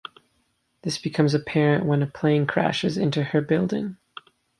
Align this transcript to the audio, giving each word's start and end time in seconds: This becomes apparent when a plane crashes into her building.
This 0.81 0.97
becomes 0.97 1.35
apparent 1.35 1.85
when 1.85 2.01
a 2.01 2.07
plane 2.07 2.47
crashes 2.47 2.97
into 2.97 3.21
her 3.21 3.39
building. 3.41 3.97